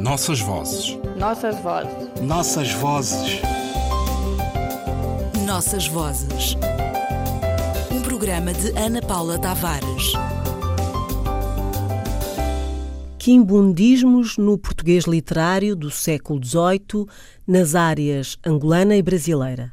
Nossas 0.00 0.40
vozes. 0.40 0.98
Nossas 1.18 1.60
vozes. 1.60 2.22
Nossas 2.22 2.72
vozes. 2.72 3.42
Nossas 5.44 5.86
vozes. 5.88 6.56
Um 7.92 8.00
programa 8.00 8.54
de 8.54 8.70
Ana 8.78 9.02
Paula 9.02 9.38
Tavares. 9.38 10.14
Quimbundismos 13.18 14.38
no 14.38 14.56
português 14.56 15.04
literário 15.04 15.76
do 15.76 15.90
século 15.90 16.42
XVIII, 16.42 17.06
nas 17.46 17.74
áreas 17.74 18.38
angolana 18.44 18.96
e 18.96 19.02
brasileira. 19.02 19.70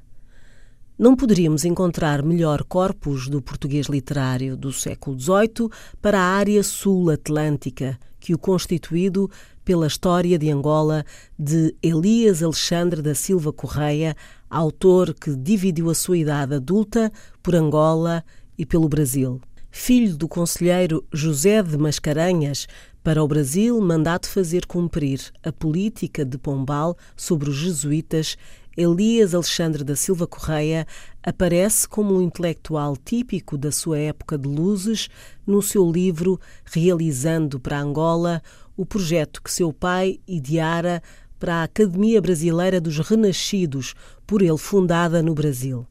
Não 1.00 1.16
poderíamos 1.16 1.64
encontrar 1.64 2.22
melhor 2.22 2.66
corpus 2.66 3.30
do 3.30 3.42
português 3.42 3.88
literário 3.88 4.58
do 4.58 4.74
século 4.74 5.18
XVIII 5.18 5.70
para 6.02 6.20
a 6.20 6.36
área 6.36 6.62
sul-atlântica 6.64 7.98
que 8.28 8.34
o 8.34 8.38
constituído 8.38 9.32
pela 9.64 9.88
história 9.88 10.38
de 10.38 10.52
Angola 10.52 11.06
de 11.40 11.74
Elias 11.82 12.44
Alexandre 12.44 13.02
da 13.02 13.16
Silva 13.16 13.54
Correia, 13.54 14.18
autor 14.50 15.14
que 15.14 15.34
dividiu 15.34 15.90
a 15.90 15.96
sua 15.96 16.18
idade 16.18 16.56
adulta 16.56 17.10
por 17.42 17.56
Angola 17.56 18.26
e 18.58 18.66
pelo 18.66 18.90
Brasil. 18.90 19.40
Filho 19.72 20.18
do 20.18 20.28
conselheiro 20.28 21.06
José 21.14 21.64
de 21.64 21.78
Mascarenhas, 21.78 22.68
para 23.02 23.24
o 23.24 23.28
Brasil, 23.30 23.80
mandato 23.80 24.28
fazer 24.28 24.66
cumprir 24.66 25.22
a 25.42 25.54
política 25.54 26.26
de 26.26 26.38
Pombal 26.38 26.98
sobre 27.16 27.50
os 27.50 27.56
jesuítas 27.56 28.36
Elias 28.78 29.34
Alexandre 29.34 29.84
da 29.84 29.96
Silva 29.96 30.28
Correia 30.28 30.86
aparece 31.24 31.88
como 31.88 32.16
um 32.16 32.22
intelectual 32.22 32.96
típico 32.96 33.58
da 33.58 33.72
sua 33.72 33.98
época 33.98 34.38
de 34.38 34.48
luzes 34.48 35.10
no 35.48 35.64
seu 35.64 35.92
livro 35.92 36.40
Realizando 36.64 37.60
para 37.60 37.80
Angola 37.80 38.40
o 38.78 38.86
projeto 38.86 39.42
que 39.42 39.52
seu 39.52 39.74
pai 39.74 40.20
ideara 40.28 41.02
para 41.40 41.56
a 41.56 41.64
Academia 41.64 42.22
Brasileira 42.22 42.80
dos 42.80 43.00
Renascidos, 43.00 43.96
por 44.28 44.44
ele 44.44 44.58
fundada 44.60 45.24
no 45.24 45.34
Brasil 45.34 45.88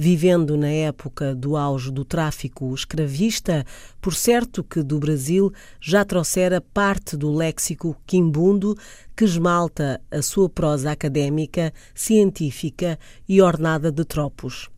vivendo 0.00 0.56
na 0.56 0.70
época 0.70 1.34
do 1.34 1.58
auge 1.58 1.90
do 1.90 2.06
tráfico 2.06 2.74
escravista, 2.74 3.66
por 4.00 4.14
certo 4.14 4.64
que 4.64 4.82
do 4.82 4.98
Brasil 4.98 5.52
já 5.78 6.06
trouxera 6.06 6.58
parte 6.58 7.18
do 7.18 7.30
léxico 7.30 7.94
quimbundo 8.06 8.74
que 9.14 9.24
esmalta 9.24 10.00
a 10.10 10.22
sua 10.22 10.48
prosa 10.48 10.90
académica, 10.90 11.70
científica 11.94 12.98
e 13.28 13.42
ornada 13.42 13.92
de 13.92 14.02
tropos. 14.06 14.70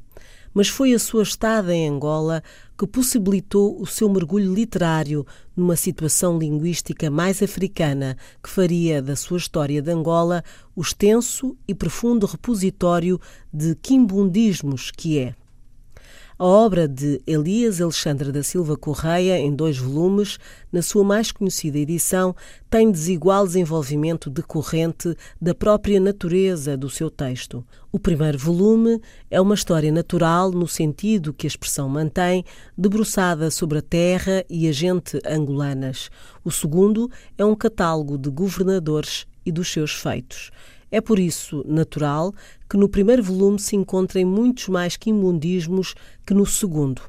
Mas 0.52 0.66
foi 0.66 0.92
a 0.92 0.98
sua 0.98 1.22
estada 1.22 1.72
em 1.72 1.88
Angola 1.88 2.42
que 2.82 2.86
possibilitou 2.88 3.80
o 3.80 3.86
seu 3.86 4.08
mergulho 4.08 4.52
literário 4.52 5.24
numa 5.54 5.76
situação 5.76 6.36
linguística 6.36 7.08
mais 7.08 7.40
africana 7.40 8.16
que 8.42 8.50
faria 8.50 9.00
da 9.00 9.14
sua 9.14 9.38
história 9.38 9.80
de 9.80 9.88
Angola 9.88 10.42
o 10.74 10.80
extenso 10.80 11.56
e 11.68 11.76
profundo 11.76 12.26
repositório 12.26 13.20
de 13.52 13.76
quimbundismos 13.76 14.90
que 14.90 15.16
é. 15.16 15.41
A 16.42 16.44
obra 16.44 16.88
de 16.88 17.22
Elias 17.24 17.80
Alexandre 17.80 18.32
da 18.32 18.42
Silva 18.42 18.76
Correia, 18.76 19.38
em 19.38 19.54
dois 19.54 19.78
volumes, 19.78 20.40
na 20.72 20.82
sua 20.82 21.04
mais 21.04 21.30
conhecida 21.30 21.78
edição, 21.78 22.34
tem 22.68 22.90
desigual 22.90 23.46
desenvolvimento 23.46 24.28
decorrente 24.28 25.16
da 25.40 25.54
própria 25.54 26.00
natureza 26.00 26.76
do 26.76 26.90
seu 26.90 27.08
texto. 27.08 27.64
O 27.92 27.98
primeiro 28.00 28.38
volume 28.38 29.00
é 29.30 29.40
uma 29.40 29.54
história 29.54 29.92
natural, 29.92 30.50
no 30.50 30.66
sentido 30.66 31.32
que 31.32 31.46
a 31.46 31.50
expressão 31.50 31.88
mantém, 31.88 32.44
debruçada 32.76 33.48
sobre 33.48 33.78
a 33.78 33.82
terra 33.82 34.44
e 34.50 34.66
a 34.66 34.72
gente 34.72 35.20
angolanas. 35.24 36.10
O 36.44 36.50
segundo 36.50 37.08
é 37.38 37.44
um 37.44 37.54
catálogo 37.54 38.18
de 38.18 38.30
governadores 38.30 39.28
e 39.46 39.52
dos 39.52 39.70
seus 39.70 39.92
feitos. 39.92 40.50
É 40.92 41.00
por 41.00 41.18
isso 41.18 41.64
natural 41.66 42.34
que 42.68 42.76
no 42.76 42.86
primeiro 42.86 43.22
volume 43.22 43.58
se 43.58 43.74
encontrem 43.74 44.26
muitos 44.26 44.68
mais 44.68 44.94
quimbundismos 44.94 45.94
que 46.26 46.34
no 46.34 46.44
segundo. 46.44 47.00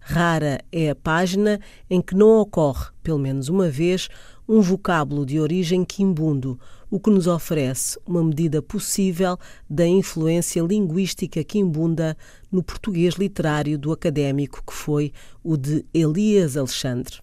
Rara 0.00 0.60
é 0.72 0.90
a 0.90 0.96
página 0.96 1.60
em 1.88 2.02
que 2.02 2.16
não 2.16 2.40
ocorre, 2.40 2.88
pelo 3.04 3.20
menos 3.20 3.48
uma 3.48 3.68
vez, 3.68 4.08
um 4.48 4.60
vocábulo 4.60 5.24
de 5.24 5.38
origem 5.38 5.84
quimbundo, 5.84 6.58
o 6.90 6.98
que 6.98 7.08
nos 7.08 7.28
oferece 7.28 7.96
uma 8.04 8.24
medida 8.24 8.60
possível 8.60 9.38
da 9.68 9.86
influência 9.86 10.60
linguística 10.60 11.44
quimbunda 11.44 12.16
no 12.50 12.64
português 12.64 13.14
literário 13.14 13.78
do 13.78 13.92
académico 13.92 14.60
que 14.66 14.72
foi 14.72 15.12
o 15.44 15.56
de 15.56 15.84
Elias 15.94 16.56
Alexandre. 16.56 17.20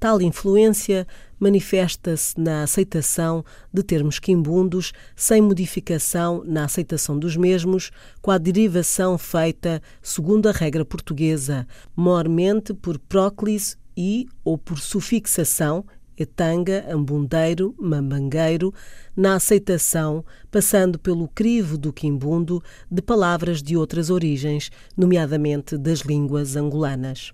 Tal 0.00 0.22
influência 0.22 1.06
manifesta-se 1.40 2.38
na 2.38 2.62
aceitação 2.62 3.44
de 3.72 3.82
termos 3.82 4.20
quimbundos, 4.20 4.92
sem 5.16 5.42
modificação 5.42 6.42
na 6.44 6.64
aceitação 6.64 7.18
dos 7.18 7.36
mesmos, 7.36 7.90
com 8.22 8.30
a 8.30 8.38
derivação 8.38 9.18
feita 9.18 9.82
segundo 10.00 10.48
a 10.48 10.52
regra 10.52 10.84
portuguesa, 10.84 11.66
mormente 11.96 12.72
por 12.72 12.96
próclise 12.98 13.76
e 13.96 14.28
ou 14.44 14.56
por 14.56 14.78
sufixação, 14.78 15.84
etanga, 16.16 16.84
ambundeiro, 16.88 17.74
mambangueiro, 17.76 18.72
na 19.16 19.34
aceitação, 19.34 20.24
passando 20.48 20.96
pelo 20.96 21.26
crivo 21.26 21.76
do 21.76 21.92
quimbundo 21.92 22.62
de 22.88 23.02
palavras 23.02 23.60
de 23.60 23.76
outras 23.76 24.10
origens, 24.10 24.70
nomeadamente 24.96 25.76
das 25.76 26.00
línguas 26.00 26.54
angolanas. 26.54 27.32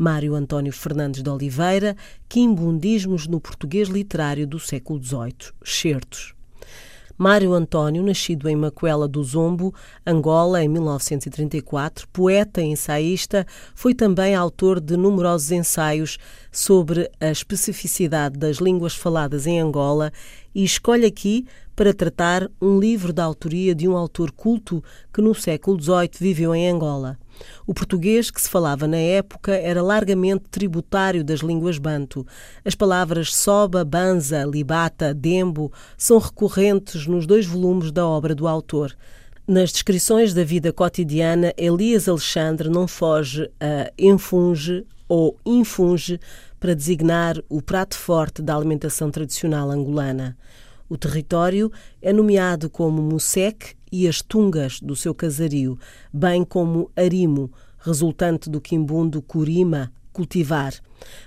Mário 0.00 0.34
António 0.34 0.72
Fernandes 0.72 1.22
de 1.22 1.28
Oliveira, 1.28 1.94
Quimbundismos 2.26 3.26
no 3.26 3.38
Português 3.38 3.90
Literário 3.90 4.46
do 4.46 4.58
século 4.58 4.98
XVIII, 4.98 5.52
Certos. 5.62 6.34
Mário 7.18 7.52
António, 7.52 8.02
nascido 8.02 8.48
em 8.48 8.56
Macuela 8.56 9.06
do 9.06 9.22
Zombo, 9.22 9.74
Angola, 10.06 10.64
em 10.64 10.68
1934, 10.68 12.08
poeta 12.08 12.62
e 12.62 12.68
ensaísta, 12.68 13.46
foi 13.74 13.94
também 13.94 14.34
autor 14.34 14.80
de 14.80 14.96
numerosos 14.96 15.52
ensaios 15.52 16.16
sobre 16.50 17.10
a 17.20 17.30
especificidade 17.30 18.38
das 18.38 18.56
línguas 18.56 18.94
faladas 18.94 19.46
em 19.46 19.60
Angola 19.60 20.10
e 20.54 20.64
escolhe 20.64 21.06
aqui 21.06 21.46
para 21.74 21.94
tratar 21.94 22.50
um 22.60 22.78
livro 22.78 23.12
da 23.12 23.24
autoria 23.24 23.74
de 23.74 23.88
um 23.88 23.96
autor 23.96 24.30
culto 24.32 24.82
que 25.12 25.22
no 25.22 25.34
século 25.34 25.80
XVIII 25.80 26.10
viveu 26.20 26.54
em 26.54 26.68
Angola. 26.68 27.18
O 27.66 27.72
português 27.72 28.30
que 28.30 28.40
se 28.40 28.48
falava 28.48 28.86
na 28.86 28.98
época 28.98 29.52
era 29.52 29.82
largamente 29.82 30.44
tributário 30.50 31.24
das 31.24 31.40
línguas 31.40 31.78
banto. 31.78 32.26
As 32.64 32.74
palavras 32.74 33.34
soba, 33.34 33.84
banza, 33.84 34.44
libata, 34.44 35.14
dembo 35.14 35.72
são 35.96 36.18
recorrentes 36.18 37.06
nos 37.06 37.26
dois 37.26 37.46
volumes 37.46 37.90
da 37.90 38.06
obra 38.06 38.34
do 38.34 38.46
autor. 38.46 38.94
Nas 39.46 39.72
descrições 39.72 40.32
da 40.34 40.44
vida 40.44 40.72
cotidiana, 40.72 41.52
Elias 41.56 42.08
Alexandre 42.08 42.68
não 42.68 42.86
foge 42.86 43.50
a 43.58 43.90
enfunge 43.98 44.84
ou 45.08 45.36
infunge 45.44 46.20
para 46.60 46.74
designar 46.74 47.42
o 47.48 47.62
prato 47.62 47.96
forte 47.96 48.42
da 48.42 48.54
alimentação 48.54 49.10
tradicional 49.10 49.70
angolana. 49.70 50.36
O 50.90 50.98
território 50.98 51.72
é 52.02 52.12
nomeado 52.12 52.68
como 52.68 53.00
Musek 53.00 53.74
e 53.90 54.06
as 54.06 54.20
tungas 54.20 54.78
do 54.78 54.94
seu 54.94 55.14
casario, 55.14 55.78
bem 56.12 56.44
como 56.44 56.90
arimo, 56.94 57.50
resultante 57.78 58.50
do 58.50 58.60
quimbundo 58.60 59.22
curima, 59.22 59.90
cultivar. 60.12 60.74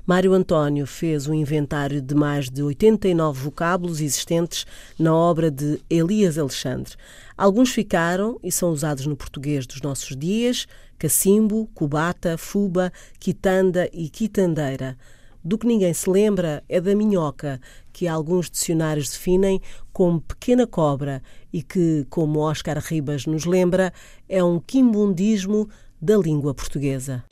Mário 0.06 0.34
António 0.34 0.86
fez 0.86 1.28
um 1.28 1.34
inventário 1.34 2.02
de 2.02 2.14
mais 2.14 2.50
de 2.50 2.62
89 2.62 3.42
vocábulos 3.42 4.02
existentes 4.02 4.66
na 5.00 5.16
obra 5.16 5.50
de 5.50 5.82
Elias 5.90 6.38
Alexandre. 6.38 6.94
Alguns 7.36 7.72
ficaram 7.72 8.40
e 8.44 8.52
são 8.52 8.70
usados 8.70 9.08
no 9.08 9.16
português 9.16 9.66
dos 9.66 9.82
nossos 9.82 10.16
dias: 10.16 10.68
cacimbo, 11.00 11.68
cubata, 11.74 12.38
fuba, 12.38 12.94
quitanda 13.20 13.90
e 13.92 14.10
quitandeira. 14.10 14.96
Do 15.44 15.58
que 15.58 15.68
ninguém 15.68 15.94
se 15.94 16.10
lembra 16.10 16.64
é 16.70 16.80
da 16.80 16.96
minhoca, 16.96 17.60
que 17.92 18.08
alguns 18.08 18.50
dicionários 18.50 19.10
definem 19.10 19.60
como 19.92 20.22
pequena 20.22 20.66
cobra 20.66 21.22
e 21.52 21.62
que, 21.62 22.08
como 22.10 22.40
Oscar 22.40 22.78
Ribas 22.78 23.26
nos 23.26 23.46
lembra, 23.46 23.92
é 24.30 24.42
um 24.42 24.60
quimbundismo 24.60 25.68
da 26.02 26.16
língua 26.16 26.54
portuguesa. 26.54 27.26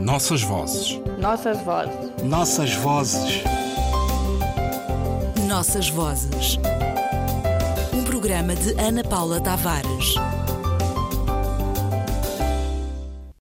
Nossas 0.00 0.42
vozes. 0.42 1.00
Nossas 1.18 1.60
vozes. 1.62 2.22
Nossas 2.22 2.74
vozes. 2.74 3.42
Nossas 5.48 5.88
vozes. 5.90 6.58
Um 7.92 8.04
programa 8.04 8.54
de 8.54 8.72
Ana 8.80 9.02
Paula 9.02 9.40
Tavares. 9.40 10.14